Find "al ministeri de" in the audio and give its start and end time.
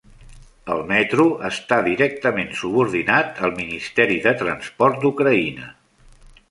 3.49-4.35